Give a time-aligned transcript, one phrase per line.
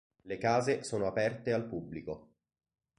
[0.23, 2.31] Le case sono aperte al pubblico.